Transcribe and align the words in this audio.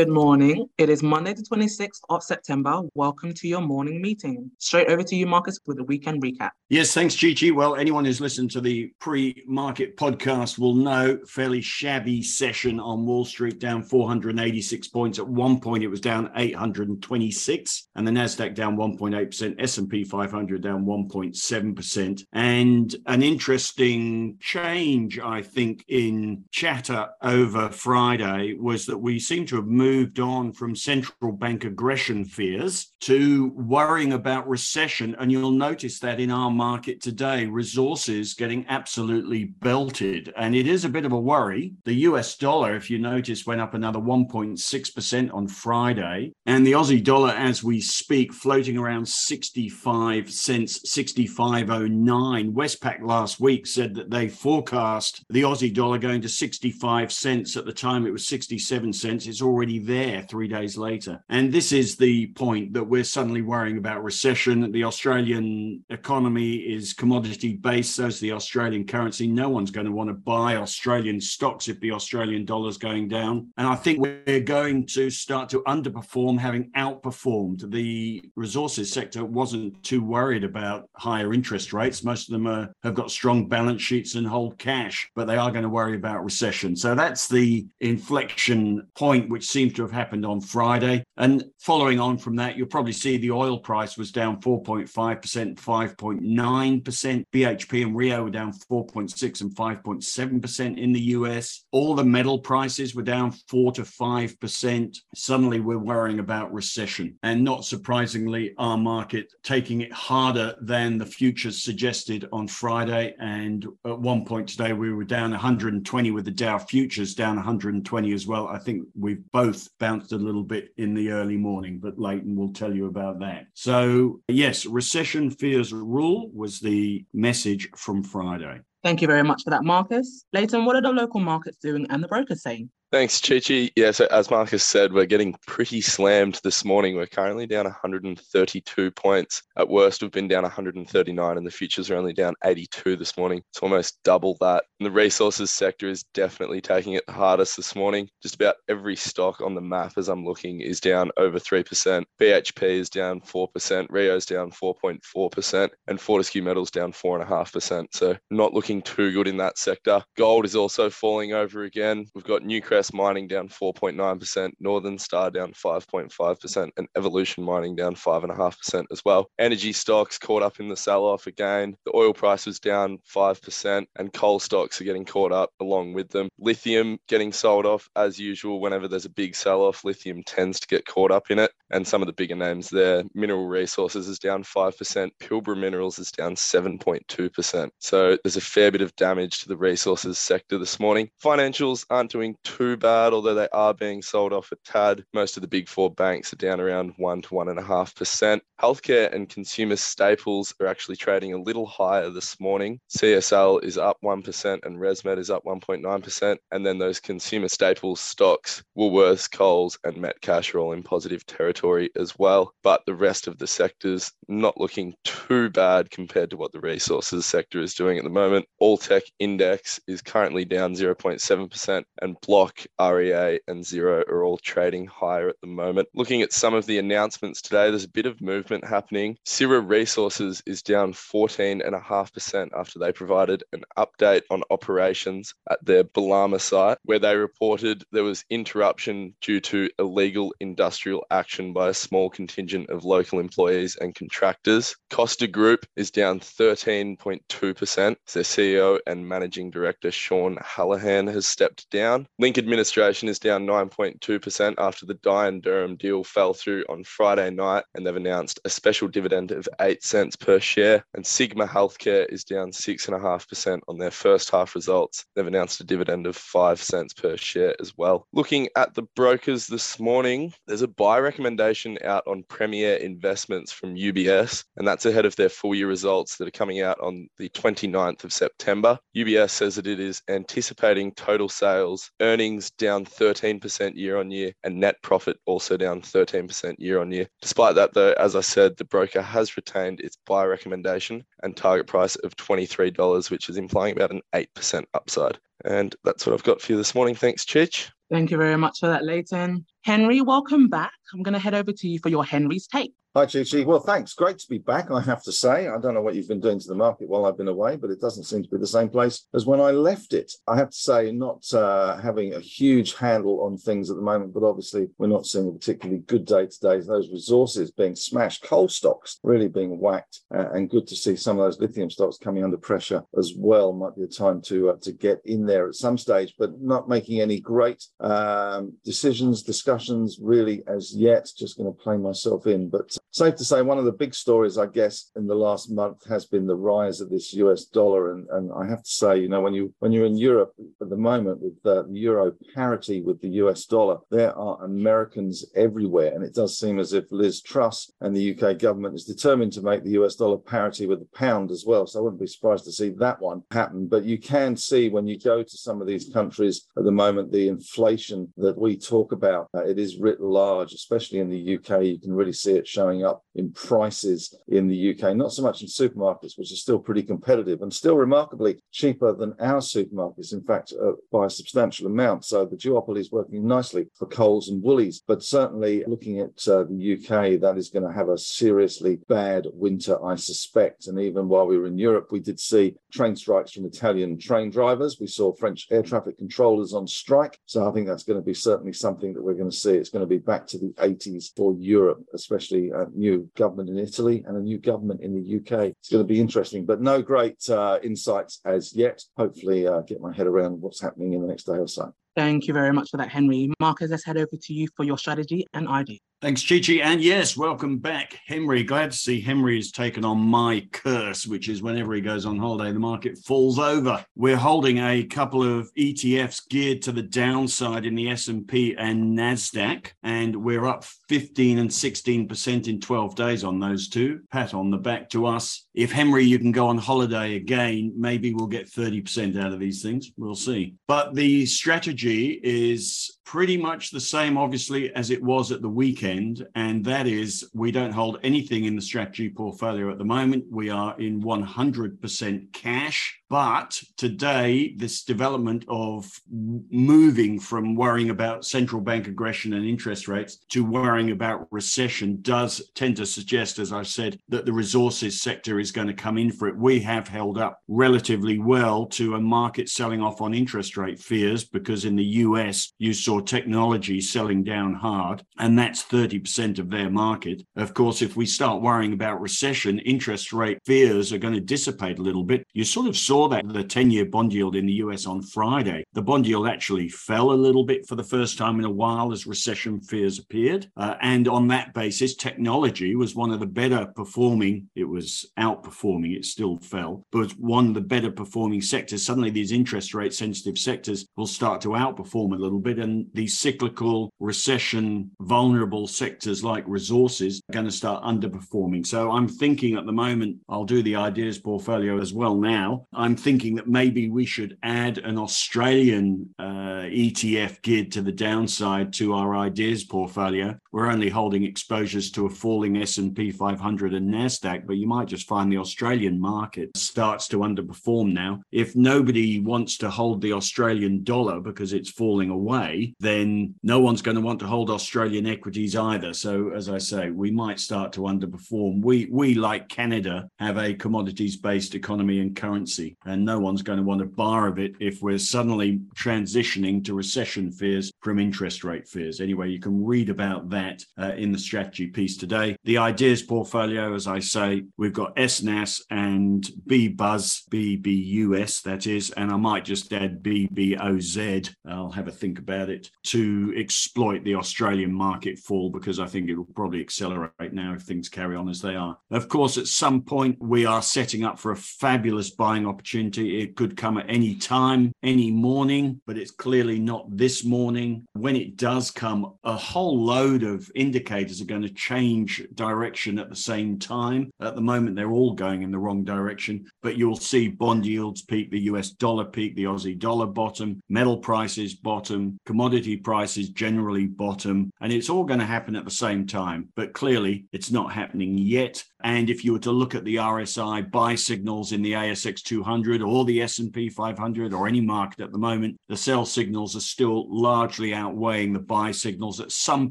Good 0.00 0.08
morning. 0.08 0.66
It 0.78 0.88
is 0.88 1.02
Monday, 1.02 1.34
the 1.34 1.42
26th 1.42 2.00
of 2.08 2.22
September. 2.22 2.80
Welcome 2.94 3.34
to 3.34 3.46
your 3.46 3.60
morning 3.60 4.00
meeting. 4.00 4.50
Straight 4.56 4.88
over 4.88 5.02
to 5.02 5.14
you, 5.14 5.26
Marcus, 5.26 5.58
with 5.66 5.78
a 5.78 5.84
weekend 5.84 6.22
recap. 6.22 6.52
Yes, 6.70 6.94
thanks, 6.94 7.14
Chichi. 7.14 7.50
Well, 7.50 7.76
anyone 7.76 8.06
who's 8.06 8.18
listened 8.18 8.50
to 8.52 8.62
the 8.62 8.94
pre 8.98 9.44
market 9.46 9.98
podcast 9.98 10.58
will 10.58 10.74
know 10.74 11.18
fairly 11.26 11.60
shabby 11.60 12.22
session 12.22 12.80
on 12.80 13.04
Wall 13.04 13.26
Street, 13.26 13.58
down 13.58 13.82
486 13.82 14.88
points. 14.88 15.18
At 15.18 15.28
one 15.28 15.60
point, 15.60 15.84
it 15.84 15.88
was 15.88 16.00
down 16.00 16.30
826, 16.34 17.88
and 17.94 18.08
the 18.08 18.12
NASDAQ 18.12 18.54
down 18.54 18.78
1.8%, 18.78 19.54
S&P 19.58 20.04
500 20.04 20.62
down 20.62 20.86
1.7%. 20.86 22.24
And 22.32 22.96
an 23.04 23.22
interesting 23.22 24.38
change, 24.40 25.18
I 25.18 25.42
think, 25.42 25.84
in 25.88 26.44
chatter 26.52 27.10
over 27.20 27.68
Friday 27.68 28.54
was 28.58 28.86
that 28.86 28.96
we 28.96 29.18
seem 29.18 29.44
to 29.44 29.56
have 29.56 29.66
moved 29.66 29.89
on 29.90 30.52
from 30.52 30.76
central 30.76 31.32
bank 31.32 31.64
aggression 31.64 32.24
fears 32.24 32.92
to 33.00 33.52
worrying 33.56 34.12
about 34.12 34.48
recession. 34.48 35.16
And 35.18 35.32
you'll 35.32 35.50
notice 35.50 35.98
that 36.00 36.20
in 36.20 36.30
our 36.30 36.50
market 36.50 37.00
today, 37.00 37.46
resources 37.46 38.34
getting 38.34 38.64
absolutely 38.68 39.44
belted. 39.44 40.32
And 40.36 40.54
it 40.54 40.68
is 40.68 40.84
a 40.84 40.88
bit 40.88 41.04
of 41.04 41.12
a 41.12 41.20
worry. 41.20 41.74
The 41.84 41.94
US 42.10 42.36
dollar, 42.36 42.76
if 42.76 42.88
you 42.88 42.98
notice, 42.98 43.46
went 43.46 43.60
up 43.60 43.74
another 43.74 43.98
1.6% 43.98 45.34
on 45.34 45.48
Friday. 45.48 46.32
And 46.46 46.64
the 46.66 46.72
Aussie 46.72 47.02
dollar, 47.02 47.30
as 47.30 47.64
we 47.64 47.80
speak, 47.80 48.32
floating 48.32 48.78
around 48.78 49.08
65 49.08 50.30
cents, 50.30 50.80
65.09. 50.94 52.52
Westpac 52.52 53.02
last 53.02 53.40
week 53.40 53.66
said 53.66 53.94
that 53.94 54.10
they 54.10 54.28
forecast 54.28 55.24
the 55.30 55.42
Aussie 55.42 55.74
dollar 55.74 55.98
going 55.98 56.20
to 56.20 56.28
65 56.28 57.12
cents. 57.12 57.56
At 57.56 57.64
the 57.64 57.72
time, 57.72 58.06
it 58.06 58.12
was 58.12 58.26
67 58.28 58.92
cents. 58.92 59.26
It's 59.26 59.42
already 59.42 59.79
there 59.84 60.22
three 60.22 60.48
days 60.48 60.76
later. 60.76 61.22
And 61.28 61.52
this 61.52 61.72
is 61.72 61.96
the 61.96 62.28
point 62.28 62.72
that 62.74 62.84
we're 62.84 63.04
suddenly 63.04 63.42
worrying 63.42 63.78
about 63.78 64.04
recession. 64.04 64.70
The 64.72 64.84
Australian 64.84 65.84
economy 65.90 66.56
is 66.56 66.92
commodity 66.92 67.54
based, 67.54 67.96
so 67.96 68.06
is 68.06 68.20
the 68.20 68.32
Australian 68.32 68.86
currency. 68.86 69.26
No 69.26 69.48
one's 69.48 69.70
going 69.70 69.86
to 69.86 69.92
want 69.92 70.08
to 70.08 70.14
buy 70.14 70.56
Australian 70.56 71.20
stocks 71.20 71.68
if 71.68 71.80
the 71.80 71.92
Australian 71.92 72.44
dollar's 72.44 72.78
going 72.78 73.08
down. 73.08 73.50
And 73.56 73.66
I 73.66 73.74
think 73.74 73.98
we're 74.00 74.40
going 74.40 74.86
to 74.86 75.10
start 75.10 75.48
to 75.50 75.62
underperform, 75.62 76.38
having 76.38 76.70
outperformed. 76.76 77.70
The 77.70 78.22
resources 78.36 78.92
sector 78.92 79.24
wasn't 79.24 79.82
too 79.82 80.02
worried 80.02 80.44
about 80.44 80.88
higher 80.96 81.32
interest 81.32 81.72
rates. 81.72 82.04
Most 82.04 82.28
of 82.28 82.32
them 82.32 82.46
are, 82.46 82.72
have 82.82 82.94
got 82.94 83.10
strong 83.10 83.48
balance 83.48 83.82
sheets 83.82 84.14
and 84.14 84.26
hold 84.26 84.58
cash, 84.58 85.10
but 85.14 85.26
they 85.26 85.36
are 85.36 85.50
going 85.50 85.62
to 85.62 85.68
worry 85.68 85.96
about 85.96 86.24
recession. 86.24 86.76
So 86.76 86.94
that's 86.94 87.28
the 87.28 87.66
inflection 87.80 88.86
point, 88.94 89.28
which 89.30 89.46
seems 89.46 89.69
to 89.70 89.82
have 89.82 89.92
happened 89.92 90.26
on 90.26 90.40
Friday. 90.40 91.04
And 91.16 91.44
following 91.58 92.00
on 92.00 92.18
from 92.18 92.36
that, 92.36 92.56
you'll 92.56 92.66
probably 92.66 92.92
see 92.92 93.16
the 93.16 93.30
oil 93.30 93.58
price 93.58 93.96
was 93.96 94.12
down 94.12 94.40
4.5%, 94.40 94.90
5.9%. 94.90 97.24
BHP 97.32 97.82
and 97.82 97.96
Rio 97.96 98.24
were 98.24 98.30
down 98.30 98.52
4.6 98.52 99.40
and 99.40 99.54
5.7% 99.54 100.78
in 100.78 100.92
the 100.92 101.00
US. 101.00 101.64
All 101.72 101.94
the 101.94 102.04
metal 102.04 102.38
prices 102.38 102.94
were 102.94 103.02
down 103.02 103.32
4 103.48 103.72
to 103.72 103.82
5%. 103.82 104.98
Suddenly 105.14 105.60
we're 105.60 105.78
worrying 105.78 106.18
about 106.18 106.52
recession. 106.52 107.16
And 107.22 107.44
not 107.44 107.64
surprisingly, 107.64 108.54
our 108.58 108.78
market 108.78 109.32
taking 109.42 109.82
it 109.82 109.92
harder 109.92 110.56
than 110.60 110.98
the 110.98 111.06
futures 111.06 111.62
suggested 111.62 112.28
on 112.32 112.48
Friday. 112.48 113.14
And 113.20 113.66
at 113.84 113.98
one 113.98 114.24
point 114.24 114.48
today, 114.48 114.72
we 114.72 114.92
were 114.92 115.04
down 115.04 115.30
120 115.30 116.10
with 116.10 116.24
the 116.24 116.30
Dow 116.30 116.58
futures 116.58 117.14
down 117.14 117.36
120 117.36 118.12
as 118.12 118.26
well. 118.26 118.48
I 118.48 118.58
think 118.58 118.86
we've 118.98 119.22
both 119.32 119.59
bounced 119.68 120.12
a 120.12 120.16
little 120.16 120.42
bit 120.44 120.70
in 120.76 120.94
the 120.94 121.10
early 121.10 121.36
morning, 121.36 121.78
but 121.78 121.98
Leighton 121.98 122.36
will 122.36 122.52
tell 122.52 122.74
you 122.74 122.86
about 122.86 123.20
that. 123.20 123.46
So, 123.54 124.20
yes, 124.28 124.66
recession 124.66 125.30
fears 125.30 125.72
rule 125.72 126.30
was 126.32 126.60
the 126.60 127.04
message 127.12 127.68
from 127.76 128.02
Friday. 128.02 128.60
Thank 128.82 129.02
you 129.02 129.08
very 129.08 129.22
much 129.22 129.42
for 129.44 129.50
that, 129.50 129.64
Marcus. 129.64 130.24
Leighton, 130.32 130.64
what 130.64 130.76
are 130.76 130.82
the 130.82 130.90
local 130.90 131.20
markets 131.20 131.58
doing 131.58 131.86
and 131.90 132.02
the 132.02 132.08
brokers 132.08 132.42
saying? 132.42 132.70
Thanks, 132.92 133.20
Chichi. 133.20 133.70
Yeah, 133.76 133.92
so 133.92 134.06
as 134.10 134.32
Marcus 134.32 134.64
said, 134.64 134.92
we're 134.92 135.06
getting 135.06 135.36
pretty 135.46 135.80
slammed 135.80 136.40
this 136.42 136.64
morning. 136.64 136.96
We're 136.96 137.06
currently 137.06 137.46
down 137.46 137.66
132 137.66 138.90
points. 138.90 139.44
At 139.56 139.68
worst, 139.68 140.02
we've 140.02 140.10
been 140.10 140.26
down 140.26 140.42
139, 140.42 141.36
and 141.36 141.46
the 141.46 141.52
futures 141.52 141.88
are 141.88 141.94
only 141.94 142.12
down 142.12 142.34
82 142.44 142.96
this 142.96 143.16
morning. 143.16 143.42
It's 143.50 143.62
almost 143.62 144.02
double 144.02 144.36
that. 144.40 144.64
And 144.80 144.86
the 144.86 144.90
resources 144.90 145.52
sector 145.52 145.88
is 145.88 146.02
definitely 146.14 146.60
taking 146.60 146.94
it 146.94 147.08
hardest 147.08 147.56
this 147.56 147.76
morning. 147.76 148.08
Just 148.24 148.34
about 148.34 148.56
every 148.68 148.96
stock 148.96 149.40
on 149.40 149.54
the 149.54 149.60
map, 149.60 149.92
as 149.96 150.08
I'm 150.08 150.24
looking, 150.24 150.60
is 150.60 150.80
down 150.80 151.12
over 151.16 151.38
3%. 151.38 152.04
BHP 152.20 152.62
is 152.62 152.90
down 152.90 153.20
4%, 153.20 153.86
Rio's 153.88 154.26
down 154.26 154.50
4.4%, 154.50 155.70
and 155.86 156.00
Fortescue 156.00 156.42
Metals 156.42 156.72
down 156.72 156.90
4.5%. 156.90 157.86
So 157.92 158.16
not 158.32 158.52
looking 158.52 158.69
too 158.78 159.12
good 159.12 159.26
in 159.26 159.36
that 159.38 159.58
sector. 159.58 160.02
Gold 160.16 160.44
is 160.44 160.54
also 160.54 160.90
falling 160.90 161.32
over 161.32 161.64
again. 161.64 162.06
We've 162.14 162.24
got 162.24 162.42
Newcrest 162.42 162.92
Mining 162.92 163.26
down 163.26 163.48
4.9%, 163.48 164.52
Northern 164.60 164.98
Star 164.98 165.30
down 165.30 165.52
5.5%, 165.52 166.70
and 166.76 166.88
Evolution 166.96 167.42
Mining 167.42 167.74
down 167.74 167.94
5.5% 167.94 168.84
as 168.92 169.02
well. 169.04 169.28
Energy 169.38 169.72
stocks 169.72 170.18
caught 170.18 170.42
up 170.42 170.60
in 170.60 170.68
the 170.68 170.76
sell 170.76 171.04
off 171.04 171.26
again. 171.26 171.74
The 171.86 171.96
oil 171.96 172.12
price 172.12 172.46
was 172.46 172.60
down 172.60 172.98
5%, 173.12 173.86
and 173.96 174.12
coal 174.12 174.38
stocks 174.38 174.80
are 174.80 174.84
getting 174.84 175.04
caught 175.04 175.32
up 175.32 175.50
along 175.60 175.94
with 175.94 176.10
them. 176.10 176.28
Lithium 176.38 176.98
getting 177.08 177.32
sold 177.32 177.66
off 177.66 177.88
as 177.96 178.18
usual. 178.18 178.60
Whenever 178.60 178.86
there's 178.86 179.06
a 179.06 179.10
big 179.10 179.34
sell 179.34 179.62
off, 179.62 179.84
lithium 179.84 180.22
tends 180.24 180.60
to 180.60 180.68
get 180.68 180.86
caught 180.86 181.10
up 181.10 181.30
in 181.30 181.38
it. 181.38 181.50
And 181.72 181.86
some 181.86 182.02
of 182.02 182.06
the 182.06 182.12
bigger 182.12 182.36
names 182.36 182.68
there, 182.68 183.04
Mineral 183.14 183.46
Resources 183.46 184.08
is 184.08 184.18
down 184.18 184.42
5%, 184.42 185.10
Pilbara 185.20 185.58
Minerals 185.58 185.98
is 185.98 186.10
down 186.10 186.34
7.2%. 186.34 187.70
So 187.78 188.18
there's 188.22 188.36
a 188.36 188.40
fair 188.60 188.70
bit 188.70 188.82
of 188.82 188.94
damage 188.96 189.40
to 189.40 189.48
the 189.48 189.56
resources 189.56 190.18
sector 190.18 190.58
this 190.58 190.78
morning. 190.78 191.08
Financials 191.24 191.86
aren't 191.88 192.10
doing 192.10 192.36
too 192.44 192.76
bad, 192.76 193.14
although 193.14 193.32
they 193.32 193.48
are 193.54 193.72
being 193.72 194.02
sold 194.02 194.34
off 194.34 194.52
a 194.52 194.56
tad. 194.66 195.02
Most 195.14 195.38
of 195.38 195.40
the 195.40 195.48
big 195.48 195.66
four 195.66 195.90
banks 195.90 196.30
are 196.30 196.36
down 196.36 196.60
around 196.60 196.92
one 196.98 197.22
to 197.22 197.32
one 197.32 197.48
and 197.48 197.58
a 197.58 197.62
half 197.62 197.94
percent. 197.94 198.42
Healthcare 198.60 199.10
and 199.14 199.30
consumer 199.30 199.76
staples 199.76 200.52
are 200.60 200.66
actually 200.66 200.96
trading 200.96 201.32
a 201.32 201.40
little 201.40 201.64
higher 201.64 202.10
this 202.10 202.38
morning. 202.38 202.78
CSL 202.94 203.64
is 203.64 203.78
up 203.78 203.96
1% 204.04 204.66
and 204.66 204.76
ResMed 204.76 205.16
is 205.16 205.30
up 205.30 205.42
1.9%. 205.44 206.36
And 206.52 206.66
then 206.66 206.76
those 206.76 207.00
consumer 207.00 207.48
staples 207.48 208.02
stocks, 208.02 208.62
Woolworths, 208.76 209.32
Coles, 209.32 209.78
and 209.84 209.96
Metcash 209.96 210.54
are 210.54 210.58
all 210.58 210.74
in 210.74 210.82
positive 210.82 211.24
territory 211.24 211.88
as 211.96 212.18
well. 212.18 212.52
But 212.62 212.84
the 212.84 212.94
rest 212.94 213.26
of 213.26 213.38
the 213.38 213.46
sectors 213.46 214.12
not 214.28 214.60
looking 214.60 214.94
too 215.04 215.48
bad 215.48 215.90
compared 215.90 216.28
to 216.28 216.36
what 216.36 216.52
the 216.52 216.60
resources 216.60 217.24
sector 217.24 217.62
is 217.62 217.74
doing 217.74 217.96
at 217.96 218.04
the 218.04 218.10
moment. 218.10 218.46
Alltech 218.60 219.10
index 219.18 219.80
is 219.86 220.02
currently 220.02 220.44
down 220.44 220.74
0.7% 220.74 221.82
and 222.02 222.20
Block, 222.20 222.60
REA, 222.78 223.40
and 223.48 223.64
Xero 223.64 224.06
are 224.06 224.22
all 224.22 224.36
trading 224.36 224.86
higher 224.86 225.30
at 225.30 225.40
the 225.40 225.46
moment. 225.46 225.88
Looking 225.94 226.20
at 226.20 226.34
some 226.34 226.52
of 226.52 226.66
the 226.66 226.76
announcements 226.76 227.40
today, 227.40 227.70
there's 227.70 227.84
a 227.84 227.88
bit 227.88 228.04
of 228.04 228.20
movement 228.20 228.66
happening. 228.66 229.16
Syrah 229.26 229.66
Resources 229.66 230.42
is 230.44 230.62
down 230.62 230.92
14.5% 230.92 232.50
after 232.54 232.78
they 232.78 232.92
provided 232.92 233.42
an 233.54 233.64
update 233.78 234.22
on 234.30 234.42
operations 234.50 235.34
at 235.50 235.64
their 235.64 235.82
Balama 235.82 236.38
site, 236.38 236.76
where 236.84 236.98
they 236.98 237.16
reported 237.16 237.82
there 237.92 238.04
was 238.04 238.26
interruption 238.28 239.14
due 239.22 239.40
to 239.40 239.70
illegal 239.78 240.34
industrial 240.40 241.06
action 241.10 241.54
by 241.54 241.70
a 241.70 241.74
small 241.74 242.10
contingent 242.10 242.68
of 242.68 242.84
local 242.84 243.20
employees 243.20 243.76
and 243.76 243.94
contractors. 243.94 244.76
Costa 244.90 245.26
Group 245.26 245.64
is 245.76 245.90
down 245.90 246.20
13.2%. 246.20 247.96
Their 248.12 248.24
CEO 248.40 248.78
and 248.86 249.06
managing 249.06 249.50
director, 249.50 249.90
Sean 249.90 250.36
Hallahan, 250.36 251.12
has 251.12 251.26
stepped 251.26 251.68
down. 251.70 252.06
Link 252.18 252.38
Administration 252.38 253.08
is 253.08 253.18
down 253.18 253.46
9.2% 253.46 254.54
after 254.56 254.86
the 254.86 254.94
Dye 254.94 255.30
& 255.30 255.40
Durham 255.40 255.76
deal 255.76 256.02
fell 256.02 256.32
through 256.32 256.64
on 256.68 256.84
Friday 256.84 257.30
night, 257.30 257.64
and 257.74 257.86
they've 257.86 257.94
announced 257.94 258.40
a 258.44 258.50
special 258.50 258.88
dividend 258.88 259.30
of 259.30 259.48
8 259.60 259.82
cents 259.82 260.16
per 260.16 260.40
share. 260.40 260.84
And 260.94 261.06
Sigma 261.06 261.46
Healthcare 261.46 262.06
is 262.10 262.24
down 262.24 262.50
6.5% 262.50 263.60
on 263.68 263.78
their 263.78 263.90
first 263.90 264.30
half 264.30 264.54
results. 264.54 265.04
They've 265.14 265.26
announced 265.26 265.60
a 265.60 265.64
dividend 265.64 266.06
of 266.06 266.16
5 266.16 266.62
cents 266.62 266.94
per 266.94 267.16
share 267.16 267.54
as 267.60 267.76
well. 267.76 268.06
Looking 268.12 268.48
at 268.56 268.74
the 268.74 268.84
brokers 268.96 269.46
this 269.46 269.78
morning, 269.78 270.32
there's 270.46 270.62
a 270.62 270.68
buy 270.68 270.98
recommendation 270.98 271.78
out 271.84 272.04
on 272.06 272.24
Premier 272.28 272.76
Investments 272.76 273.52
from 273.52 273.76
UBS, 273.76 274.44
and 274.56 274.66
that's 274.66 274.86
ahead 274.86 275.04
of 275.04 275.16
their 275.16 275.28
full 275.28 275.54
year 275.54 275.68
results 275.68 276.16
that 276.16 276.28
are 276.28 276.32
coming 276.32 276.62
out 276.62 276.80
on 276.80 277.08
the 277.18 277.28
29th 277.28 278.04
of 278.04 278.12
September. 278.12 278.29
UBS 278.38 279.30
says 279.30 279.56
that 279.56 279.66
it 279.66 279.80
is 279.80 280.02
anticipating 280.08 280.92
total 280.92 281.28
sales, 281.28 281.90
earnings 282.00 282.50
down 282.52 282.84
13% 282.84 283.74
year 283.74 283.98
on 283.98 284.10
year, 284.10 284.32
and 284.44 284.58
net 284.58 284.76
profit 284.82 285.18
also 285.26 285.56
down 285.56 285.80
13% 285.80 286.54
year 286.58 286.80
on 286.80 286.90
year. 286.90 287.06
Despite 287.20 287.54
that, 287.54 287.74
though, 287.74 287.92
as 287.92 288.16
I 288.16 288.20
said, 288.20 288.56
the 288.56 288.64
broker 288.64 289.02
has 289.02 289.36
retained 289.36 289.80
its 289.80 289.96
buy 290.06 290.24
recommendation 290.24 291.04
and 291.22 291.36
target 291.36 291.66
price 291.66 291.96
of 291.96 292.16
$23, 292.16 293.10
which 293.10 293.28
is 293.28 293.36
implying 293.36 293.76
about 293.76 293.90
an 293.90 294.02
8% 294.14 294.64
upside. 294.74 295.18
And 295.44 295.74
that's 295.84 296.06
what 296.06 296.12
I've 296.12 296.22
got 296.22 296.40
for 296.40 296.52
you 296.52 296.58
this 296.58 296.74
morning. 296.74 296.94
Thanks, 296.94 297.24
Chich. 297.24 297.70
Thank 297.90 298.10
you 298.10 298.18
very 298.18 298.36
much 298.36 298.60
for 298.60 298.68
that, 298.68 298.84
Leighton. 298.84 299.46
Henry, 299.62 300.00
welcome 300.00 300.48
back. 300.48 300.72
I'm 300.92 301.02
going 301.02 301.14
to 301.14 301.18
head 301.18 301.34
over 301.34 301.52
to 301.52 301.68
you 301.68 301.78
for 301.80 301.88
your 301.88 302.04
Henry's 302.04 302.46
take. 302.46 302.74
Hi, 302.96 303.06
Chi. 303.06 303.44
Well, 303.44 303.60
thanks. 303.60 303.94
Great 303.94 304.18
to 304.18 304.28
be 304.28 304.38
back, 304.38 304.68
I 304.72 304.80
have 304.80 305.04
to 305.04 305.12
say. 305.12 305.46
I 305.46 305.60
don't 305.60 305.74
know 305.74 305.80
what 305.80 305.94
you've 305.94 306.08
been 306.08 306.18
doing 306.18 306.40
to 306.40 306.48
the 306.48 306.56
market 306.56 306.88
while 306.88 307.04
I've 307.04 307.16
been 307.16 307.28
away, 307.28 307.54
but 307.54 307.70
it 307.70 307.80
doesn't 307.80 308.02
seem 308.02 308.24
to 308.24 308.28
be 308.28 308.38
the 308.38 308.48
same 308.48 308.68
place 308.68 309.06
as 309.14 309.26
when 309.26 309.40
I 309.40 309.52
left 309.52 309.92
it. 309.92 310.12
I 310.26 310.36
have 310.36 310.50
to 310.50 310.56
say, 310.56 310.90
not 310.90 311.24
uh, 311.32 311.76
having 311.76 312.14
a 312.14 312.18
huge 312.18 312.74
handle 312.74 313.22
on 313.22 313.36
things 313.36 313.70
at 313.70 313.76
the 313.76 313.82
moment, 313.82 314.12
but 314.12 314.24
obviously 314.24 314.70
we're 314.76 314.88
not 314.88 315.06
seeing 315.06 315.28
a 315.28 315.30
particularly 315.30 315.82
good 315.86 316.04
day 316.04 316.26
today. 316.26 316.58
Those 316.58 316.90
resources 316.90 317.52
being 317.52 317.76
smashed, 317.76 318.24
coal 318.24 318.48
stocks 318.48 318.98
really 319.04 319.28
being 319.28 319.60
whacked, 319.60 320.00
uh, 320.12 320.32
and 320.32 320.50
good 320.50 320.66
to 320.66 320.74
see 320.74 320.96
some 320.96 321.16
of 321.16 321.24
those 321.24 321.38
lithium 321.38 321.70
stocks 321.70 321.96
coming 321.96 322.24
under 322.24 322.38
pressure 322.38 322.82
as 322.98 323.14
well. 323.16 323.52
Might 323.52 323.76
be 323.76 323.84
a 323.84 323.86
time 323.86 324.20
to 324.22 324.50
uh, 324.50 324.56
to 324.62 324.72
get 324.72 325.00
in 325.04 325.26
there 325.26 325.46
at 325.46 325.54
some 325.54 325.78
stage, 325.78 326.14
but 326.18 326.40
not 326.40 326.68
making 326.68 327.00
any 327.00 327.20
great 327.20 327.64
um, 327.78 328.52
decisions, 328.64 329.22
discussions 329.22 330.00
really 330.02 330.42
as 330.48 330.74
yet. 330.74 331.08
Just 331.16 331.36
going 331.36 331.54
to 331.54 331.62
play 331.62 331.76
myself 331.76 332.26
in, 332.26 332.48
but 332.48 332.76
safe 332.92 333.14
to 333.16 333.24
say 333.24 333.42
one 333.42 333.58
of 333.58 333.64
the 333.64 333.72
big 333.72 333.94
stories, 333.94 334.38
I 334.38 334.46
guess, 334.46 334.90
in 334.96 335.06
the 335.06 335.14
last 335.14 335.50
month 335.50 335.88
has 335.88 336.06
been 336.06 336.26
the 336.26 336.36
rise 336.36 336.80
of 336.80 336.90
this 336.90 337.12
US 337.14 337.44
dollar. 337.44 337.92
And, 337.92 338.08
and 338.10 338.30
I 338.32 338.48
have 338.48 338.62
to 338.62 338.70
say, 338.70 338.98
you 338.98 339.08
know, 339.08 339.20
when 339.20 339.34
you 339.34 339.54
when 339.58 339.72
you're 339.72 339.86
in 339.86 339.96
Europe 339.96 340.32
at 340.60 340.70
the 340.70 340.76
moment 340.76 341.20
with 341.20 341.40
the 341.42 341.66
euro 341.70 342.12
parity 342.34 342.80
with 342.82 343.00
the 343.00 343.08
US 343.24 343.46
dollar, 343.46 343.78
there 343.90 344.16
are 344.16 344.44
Americans 344.44 345.24
everywhere. 345.34 345.92
And 345.94 346.04
it 346.04 346.14
does 346.14 346.38
seem 346.38 346.58
as 346.58 346.72
if 346.72 346.90
Liz 346.90 347.22
Truss 347.22 347.70
and 347.80 347.94
the 347.94 348.14
UK 348.14 348.38
government 348.38 348.74
is 348.74 348.84
determined 348.84 349.32
to 349.34 349.42
make 349.42 349.62
the 349.62 349.78
US 349.82 349.96
dollar 349.96 350.18
parity 350.18 350.66
with 350.66 350.80
the 350.80 350.88
pound 350.98 351.30
as 351.30 351.44
well. 351.46 351.66
So 351.66 351.78
I 351.78 351.82
wouldn't 351.82 352.00
be 352.00 352.06
surprised 352.06 352.44
to 352.44 352.52
see 352.52 352.70
that 352.70 353.00
one 353.00 353.22
happen. 353.30 353.68
But 353.68 353.84
you 353.84 353.98
can 353.98 354.36
see 354.36 354.68
when 354.68 354.86
you 354.86 354.98
go 354.98 355.22
to 355.22 355.36
some 355.36 355.60
of 355.60 355.66
these 355.66 355.90
countries 355.92 356.48
at 356.56 356.64
the 356.64 356.72
moment, 356.72 357.12
the 357.12 357.28
inflation 357.28 358.12
that 358.16 358.38
we 358.38 358.56
talk 358.56 358.92
about, 358.92 359.28
uh, 359.34 359.44
it 359.44 359.58
is 359.58 359.78
writ 359.78 360.00
large, 360.00 360.52
especially 360.52 360.98
in 360.98 361.08
the 361.08 361.36
UK. 361.36 361.62
You 361.62 361.78
can 361.78 361.92
really 361.92 362.12
see 362.12 362.32
it 362.32 362.48
showing 362.48 362.79
up 362.84 363.04
in 363.14 363.32
prices 363.32 364.14
in 364.28 364.48
the 364.48 364.70
UK, 364.70 364.96
not 364.96 365.12
so 365.12 365.22
much 365.22 365.42
in 365.42 365.48
supermarkets, 365.48 366.16
which 366.16 366.32
are 366.32 366.36
still 366.36 366.58
pretty 366.58 366.82
competitive 366.82 367.42
and 367.42 367.52
still 367.52 367.76
remarkably 367.76 368.42
cheaper 368.52 368.92
than 368.94 369.14
our 369.20 369.40
supermarkets, 369.40 370.12
in 370.12 370.22
fact, 370.22 370.52
uh, 370.60 370.72
by 370.92 371.06
a 371.06 371.10
substantial 371.10 371.66
amount. 371.66 372.04
So 372.04 372.24
the 372.24 372.36
duopoly 372.36 372.78
is 372.78 372.92
working 372.92 373.26
nicely 373.26 373.66
for 373.76 373.86
Coles 373.86 374.28
and 374.28 374.42
Woolies. 374.42 374.82
But 374.86 375.02
certainly 375.02 375.64
looking 375.66 376.00
at 376.00 376.26
uh, 376.28 376.44
the 376.44 376.74
UK, 376.74 377.20
that 377.20 377.36
is 377.36 377.48
going 377.48 377.66
to 377.66 377.72
have 377.72 377.88
a 377.88 377.98
seriously 377.98 378.78
bad 378.88 379.26
winter, 379.32 379.82
I 379.84 379.96
suspect. 379.96 380.66
And 380.66 380.78
even 380.78 381.08
while 381.08 381.26
we 381.26 381.38
were 381.38 381.46
in 381.46 381.58
Europe, 381.58 381.88
we 381.90 382.00
did 382.00 382.20
see 382.20 382.56
train 382.72 382.96
strikes 382.96 383.32
from 383.32 383.44
Italian 383.44 383.98
train 383.98 384.30
drivers. 384.30 384.78
We 384.80 384.86
saw 384.86 385.12
French 385.14 385.46
air 385.50 385.62
traffic 385.62 385.98
controllers 385.98 386.54
on 386.54 386.66
strike. 386.66 387.18
So 387.26 387.48
I 387.48 387.52
think 387.52 387.66
that's 387.66 387.84
going 387.84 387.98
to 387.98 388.04
be 388.04 388.14
certainly 388.14 388.52
something 388.52 388.92
that 388.94 389.02
we're 389.02 389.14
going 389.14 389.30
to 389.30 389.36
see. 389.36 389.52
It's 389.52 389.70
going 389.70 389.82
to 389.82 389.86
be 389.86 389.98
back 389.98 390.26
to 390.28 390.38
the 390.38 390.52
80s 390.58 391.16
for 391.16 391.34
Europe, 391.38 391.84
especially 391.94 392.52
uh, 392.52 392.66
new 392.74 393.10
government 393.16 393.48
in 393.48 393.58
Italy 393.58 394.04
and 394.06 394.16
a 394.16 394.20
new 394.20 394.38
government 394.38 394.80
in 394.80 394.94
the 394.94 395.16
UK. 395.16 395.52
It's 395.60 395.70
going 395.70 395.84
to 395.84 395.88
be 395.88 396.00
interesting, 396.00 396.44
but 396.44 396.60
no 396.60 396.82
great 396.82 397.28
uh, 397.28 397.58
insights 397.62 398.20
as 398.24 398.54
yet. 398.54 398.82
Hopefully, 398.96 399.46
uh, 399.46 399.60
get 399.60 399.80
my 399.80 399.94
head 399.94 400.06
around 400.06 400.40
what's 400.40 400.60
happening 400.60 400.92
in 400.94 401.02
the 401.02 401.08
next 401.08 401.24
day 401.24 401.38
or 401.38 401.48
so. 401.48 401.72
Thank 401.96 402.28
you 402.28 402.34
very 402.34 402.52
much 402.52 402.70
for 402.70 402.76
that, 402.76 402.88
Henry. 402.88 403.32
Marcus, 403.40 403.70
let's 403.70 403.84
head 403.84 403.96
over 403.96 404.16
to 404.22 404.32
you 404.32 404.48
for 404.56 404.64
your 404.64 404.78
strategy 404.78 405.26
and 405.34 405.48
idea. 405.48 405.78
Thanks, 406.02 406.22
Chichi. 406.22 406.62
And 406.62 406.80
yes, 406.80 407.14
welcome 407.14 407.58
back, 407.58 408.00
Henry. 408.06 408.42
Glad 408.42 408.70
to 408.70 408.76
see 408.76 409.02
Henry 409.02 409.36
has 409.36 409.50
taken 409.50 409.84
on 409.84 409.98
my 409.98 410.48
curse, 410.50 411.06
which 411.06 411.28
is 411.28 411.42
whenever 411.42 411.74
he 411.74 411.82
goes 411.82 412.06
on 412.06 412.18
holiday, 412.18 412.52
the 412.52 412.58
market 412.58 412.96
falls 412.96 413.38
over. 413.38 413.84
We're 413.96 414.16
holding 414.16 414.60
a 414.60 414.82
couple 414.84 415.22
of 415.22 415.52
ETFs 415.58 416.26
geared 416.30 416.62
to 416.62 416.72
the 416.72 416.82
downside 416.82 417.66
in 417.66 417.74
the 417.74 417.90
S&P 417.90 418.56
and 418.56 418.96
NASDAQ, 418.98 419.72
and 419.82 420.16
we're 420.16 420.46
up 420.46 420.64
15 420.88 421.38
and 421.38 421.50
16% 421.50 422.48
in 422.48 422.60
12 422.60 422.94
days 422.94 423.22
on 423.22 423.38
those 423.38 423.68
two. 423.68 424.00
Pat 424.10 424.32
on 424.32 424.50
the 424.50 424.56
back 424.56 424.88
to 424.90 425.04
us. 425.04 425.48
If 425.52 425.70
Henry, 425.70 426.04
you 426.04 426.18
can 426.18 426.32
go 426.32 426.46
on 426.46 426.56
holiday 426.56 427.16
again, 427.16 427.74
maybe 427.76 428.14
we'll 428.14 428.26
get 428.26 428.50
30% 428.50 429.22
out 429.22 429.34
of 429.34 429.38
these 429.38 429.62
things. 429.62 429.92
We'll 429.98 430.14
see. 430.14 430.54
But 430.66 430.94
the 430.94 431.26
strategy 431.26 432.18
is 432.24 432.90
pretty 433.10 433.36
much 433.36 433.72
the 433.72 433.80
same, 433.80 434.16
obviously, 434.16 434.72
as 434.76 434.88
it 434.90 435.02
was 435.02 435.32
at 435.32 435.42
the 435.42 435.48
weekend. 435.48 436.24
And 436.36 436.64
that 436.64 436.86
is 436.86 437.28
we 437.34 437.50
don't 437.50 437.72
hold 437.72 437.98
anything 438.04 438.44
in 438.44 438.54
the 438.54 438.62
strategy 438.62 439.10
portfolio 439.10 439.68
at 439.72 439.78
the 439.78 439.84
moment. 439.84 440.26
We 440.30 440.48
are 440.48 440.78
in 440.78 441.02
100% 441.02 442.32
cash. 442.32 443.00
But 443.10 443.60
today, 443.76 444.54
this 444.56 444.84
development 444.84 445.44
of 445.48 445.90
moving 446.08 447.18
from 447.18 447.56
worrying 447.56 447.90
about 447.90 448.24
central 448.24 448.62
bank 448.62 448.86
aggression 448.86 449.32
and 449.32 449.44
interest 449.44 449.88
rates 449.88 450.18
to 450.28 450.44
worrying 450.44 450.92
about 450.92 451.26
recession 451.32 451.98
does 452.02 452.40
tend 452.54 452.76
to 452.76 452.86
suggest, 452.86 453.40
as 453.40 453.52
I've 453.52 453.66
said, 453.66 453.98
that 454.10 454.26
the 454.26 454.32
resources 454.32 455.02
sector 455.02 455.40
is 455.40 455.50
going 455.50 455.66
to 455.66 455.74
come 455.74 455.98
in 455.98 456.12
for 456.12 456.28
it. 456.28 456.38
We 456.38 456.60
have 456.60 456.86
held 456.86 457.18
up 457.18 457.40
relatively 457.48 458.20
well 458.20 458.66
to 458.66 458.94
a 458.94 459.00
market 459.00 459.48
selling 459.48 459.82
off 459.82 460.00
on 460.00 460.14
interest 460.14 460.56
rate 460.56 460.78
fears 460.78 461.24
because 461.24 461.64
in 461.64 461.74
the 461.74 461.84
US, 462.06 462.52
you 462.58 462.72
saw 462.72 462.99
technology 463.00 463.80
selling 463.80 464.22
down 464.22 464.54
hard, 464.54 465.02
and 465.18 465.38
that's 465.38 465.64
30% 465.64 466.38
of 466.38 466.50
their 466.50 466.70
market. 466.70 467.22
Of 467.36 467.54
course, 467.54 467.82
if 467.82 467.96
we 467.96 468.06
start 468.06 468.42
worrying 468.42 468.72
about 468.72 469.00
recession, 469.00 469.58
interest 469.60 470.12
rate 470.12 470.38
fears 470.44 470.92
are 470.92 470.98
going 470.98 471.14
to 471.14 471.20
dissipate 471.20 471.78
a 471.78 471.82
little 471.82 472.04
bit. 472.04 472.26
You 472.32 472.44
sort 472.44 472.68
of 472.68 472.76
saw 472.76 473.08
that 473.08 473.26
the 473.28 473.44
10 473.44 473.70
year 473.70 473.84
bond 473.84 474.12
yield 474.12 474.36
in 474.36 474.46
the 474.46 474.54
US 474.54 474.86
on 474.86 475.02
Friday. 475.02 475.64
The 475.72 475.82
bond 475.82 476.06
yield 476.06 476.28
actually 476.28 476.68
fell 476.68 477.12
a 477.12 477.14
little 477.14 477.44
bit 477.44 477.66
for 477.66 477.76
the 477.76 477.84
first 477.84 478.18
time 478.18 478.38
in 478.38 478.44
a 478.44 478.50
while 478.50 478.92
as 478.92 479.06
recession 479.06 479.60
fears 479.60 479.98
appeared. 479.98 480.48
Uh, 480.56 480.74
and 480.80 481.08
on 481.08 481.28
that 481.28 481.54
basis, 481.54 481.94
technology 481.94 482.76
was 482.76 482.94
one 482.94 483.10
of 483.10 483.20
the 483.20 483.26
better 483.26 483.66
performing, 483.76 484.48
it 484.54 484.64
was 484.64 485.10
outperforming, 485.18 485.96
it 485.96 486.04
still 486.04 486.38
fell, 486.38 486.84
but 486.92 487.10
one 487.12 487.48
of 487.48 487.54
the 487.54 487.60
better 487.60 487.90
performing 487.90 488.40
sectors. 488.42 488.84
Suddenly, 488.84 489.10
these 489.10 489.32
interest 489.32 489.74
rate 489.74 489.94
sensitive 489.94 490.38
sectors 490.38 490.86
will 490.96 491.06
start 491.06 491.40
to 491.42 491.50
outperform 491.50 492.12
a 492.12 492.22
little 492.22 492.38
bit. 492.38 492.58
And 492.58 492.79
these 492.94 493.18
cyclical, 493.18 493.92
recession 493.98 494.90
vulnerable 495.00 495.66
sectors 495.66 496.22
like 496.24 496.44
resources 496.46 497.20
are 497.28 497.32
going 497.32 497.44
to 497.44 497.50
start 497.50 497.82
underperforming. 497.84 498.66
So 498.66 498.90
I'm 498.90 499.08
thinking 499.08 499.56
at 499.56 499.66
the 499.66 499.72
moment, 499.72 500.16
I'll 500.28 500.44
do 500.44 500.62
the 500.62 500.76
ideas 500.76 501.18
portfolio 501.18 501.80
as 501.80 501.92
well 501.92 502.16
now. 502.16 502.66
I'm 502.72 502.96
thinking 502.96 503.34
that 503.36 503.48
maybe 503.48 503.88
we 503.88 504.04
should 504.04 504.36
add 504.42 504.78
an 504.78 504.98
Australian 504.98 506.14
uh, 506.18 506.68
ETF 506.68 507.42
geared 507.42 507.72
to 507.72 507.82
the 507.82 507.92
downside 507.92 508.72
to 508.74 508.94
our 508.94 509.16
ideas 509.16 509.64
portfolio. 509.64 510.38
We're 510.52 510.70
only 510.70 510.88
holding 510.88 511.24
exposures 511.24 511.90
to 511.92 512.06
a 512.06 512.10
falling 512.10 512.56
S&P 512.56 513.12
500 513.12 513.74
and 513.74 513.92
Nasdaq, 513.92 514.46
but 514.46 514.56
you 514.56 514.66
might 514.66 514.88
just 514.88 515.06
find 515.06 515.30
the 515.30 515.38
Australian 515.38 516.00
market 516.00 516.56
starts 516.56 517.06
to 517.08 517.18
underperform 517.18 517.92
now. 517.92 518.22
If 518.32 518.56
nobody 518.56 519.20
wants 519.20 519.56
to 519.58 519.70
hold 519.70 520.00
the 520.00 520.12
Australian 520.12 520.82
dollar 520.82 521.20
because 521.20 521.52
it's 521.52 521.70
falling 521.70 522.10
away, 522.10 522.74
then 522.80 523.34
no 523.42 523.60
one's 523.60 523.82
going 523.82 523.96
to 523.96 524.00
want 524.00 524.18
to 524.20 524.26
hold 524.26 524.50
Australian 524.50 525.06
equities 525.06 525.54
either. 525.54 525.92
So 525.92 526.30
as 526.30 526.48
I 526.48 526.58
say, 526.58 526.90
we 526.90 527.10
might 527.10 527.38
start 527.38 527.72
to 527.74 527.82
underperform. 527.82 528.62
We 528.62 528.88
we 528.90 529.14
like 529.14 529.48
Canada 529.48 530.10
have 530.18 530.36
a 530.36 530.54
commodities 530.54 531.16
based 531.16 531.54
economy 531.54 532.00
and 532.00 532.16
currency 532.16 532.76
and 532.86 533.04
no 533.04 533.18
one's 533.18 533.42
going 533.42 533.58
to 533.58 533.64
want 533.64 533.80
to 533.80 534.00
of 534.00 534.38
it 534.38 534.54
if 534.58 534.82
we're 534.82 534.98
suddenly 534.98 535.60
transitioning 535.74 536.64
to 536.64 536.74
recession 536.74 537.30
fears 537.30 537.70
from 537.80 537.98
interest 537.98 538.42
rate 538.44 538.66
fears. 538.66 539.00
Anyway, 539.00 539.28
you 539.28 539.38
can 539.38 539.64
read 539.64 539.90
about 539.90 540.28
that 540.30 540.39
uh, 540.78 540.92
in 540.96 541.12
the 541.12 541.18
strategy 541.18 541.66
piece 541.66 541.96
today. 541.96 542.36
The 542.44 542.58
ideas 542.58 543.02
portfolio, 543.02 543.74
as 543.74 543.86
I 543.86 544.00
say, 544.00 544.44
we've 544.56 544.72
got 544.72 544.98
SNAS 544.98 545.62
and 545.70 546.24
BBUS, 546.46 547.28
BBUS, 547.30 548.42
that 548.42 548.66
is, 548.66 548.90
and 548.92 549.10
I 549.10 549.16
might 549.16 549.44
just 549.44 549.72
add 549.72 550.02
BBOZ. 550.02 551.34
I'll 551.46 551.70
have 551.70 551.88
a 551.88 551.92
think 551.92 552.18
about 552.18 552.48
it 552.48 552.70
to 552.84 553.34
exploit 553.36 554.04
the 554.04 554.14
Australian 554.14 554.72
market 554.72 555.18
fall 555.18 555.50
because 555.50 555.78
I 555.80 555.86
think 555.86 556.08
it 556.08 556.16
will 556.16 556.24
probably 556.24 556.60
accelerate 556.60 557.32
now 557.32 557.54
if 557.54 557.62
things 557.62 557.88
carry 557.88 558.16
on 558.16 558.28
as 558.28 558.40
they 558.40 558.56
are. 558.56 558.78
Of 558.90 559.08
course, 559.08 559.38
at 559.38 559.46
some 559.46 559.82
point, 559.82 560.16
we 560.20 560.46
are 560.46 560.62
setting 560.62 561.04
up 561.04 561.18
for 561.18 561.32
a 561.32 561.36
fabulous 561.36 562.10
buying 562.10 562.46
opportunity. 562.46 563.20
It 563.20 563.36
could 563.36 563.56
come 563.56 563.78
at 563.78 563.86
any 563.88 564.16
time, 564.16 564.72
any 564.82 565.10
morning, 565.10 565.80
but 565.86 565.98
it's 565.98 566.10
clearly 566.10 566.58
not 566.58 566.96
this 566.96 567.24
morning. 567.24 567.86
When 567.92 568.16
it 568.16 568.36
does 568.36 568.70
come, 568.70 569.14
a 569.24 569.36
whole 569.36 569.84
load 569.84 570.22
of 570.22 570.29
indicators 570.54 571.20
are 571.20 571.26
going 571.26 571.42
to 571.42 571.50
change 571.50 572.26
direction 572.34 572.98
at 572.98 573.08
the 573.08 573.16
same 573.16 573.58
time. 573.58 574.10
At 574.20 574.34
the 574.34 574.40
moment, 574.40 574.76
they're 574.76 574.90
all 574.90 575.14
going 575.14 575.42
in 575.42 575.50
the 575.50 575.58
wrong 575.58 575.84
direction, 575.84 576.46
but 576.62 576.76
you'll 576.76 576.96
see 576.96 577.28
bond 577.28 577.66
yields 577.66 578.02
peak, 578.02 578.30
the 578.30 578.40
US 578.42 578.70
dollar 578.70 579.04
peak, 579.04 579.34
the 579.36 579.44
Aussie 579.44 579.78
dollar 579.78 580.06
bottom, 580.06 580.62
metal 580.68 580.98
prices 580.98 581.54
bottom, 581.54 582.18
commodity 582.26 582.76
prices 582.76 583.28
generally 583.30 583.86
bottom, 583.86 584.50
and 584.60 584.72
it's 584.72 584.90
all 584.90 585.04
going 585.04 585.20
to 585.20 585.26
happen 585.26 585.56
at 585.56 585.64
the 585.64 585.70
same 585.70 586.06
time. 586.06 586.48
But 586.54 586.72
clearly, 586.72 587.26
it's 587.32 587.50
not 587.50 587.72
happening 587.72 588.18
yet. 588.18 588.62
And 588.82 589.10
if 589.10 589.24
you 589.24 589.32
were 589.32 589.38
to 589.40 589.52
look 589.52 589.74
at 589.74 589.84
the 589.84 589.96
RSI 589.96 590.70
buy 590.70 590.94
signals 590.94 591.52
in 591.52 591.62
the 591.62 591.72
ASX 591.72 592.22
200 592.22 592.82
or 592.82 593.04
the 593.04 593.22
S&P 593.22 593.68
500 593.68 594.32
or 594.32 594.48
any 594.48 594.60
market 594.60 595.02
at 595.02 595.12
the 595.12 595.18
moment, 595.18 595.58
the 595.68 595.76
sell 595.76 596.04
signals 596.04 596.56
are 596.56 596.60
still 596.60 597.06
largely 597.08 597.74
outweighing 597.74 598.32
the 598.32 598.38
buy 598.38 598.70
signals. 598.70 599.20
At 599.20 599.32
some 599.32 599.70